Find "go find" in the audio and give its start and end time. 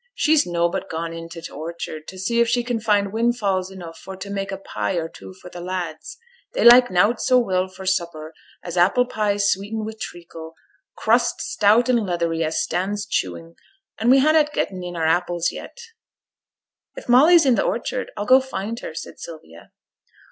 18.25-18.79